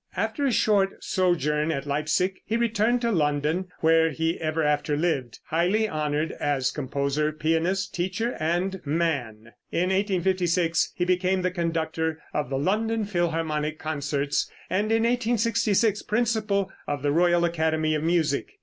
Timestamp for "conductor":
11.51-12.19